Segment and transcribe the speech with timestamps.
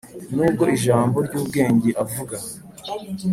[0.35, 2.37] nubwo ijambo ryubwenge avuga